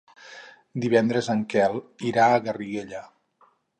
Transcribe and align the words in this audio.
Divendres 0.85 1.29
en 1.33 1.43
Quel 1.55 1.77
irà 2.13 2.25
a 2.31 2.41
Garriguella. 2.49 3.03